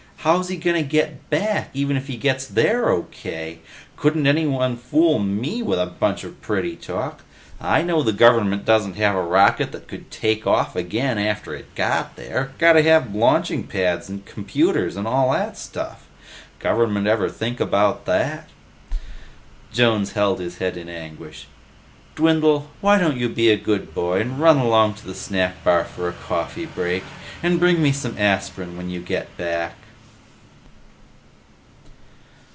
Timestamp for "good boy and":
23.57-24.39